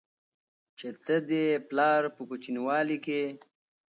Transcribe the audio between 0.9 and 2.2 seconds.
ته دې پلار